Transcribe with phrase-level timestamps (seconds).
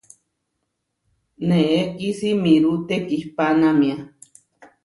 [1.47, 3.97] Neé kisimirú tekihpánamia.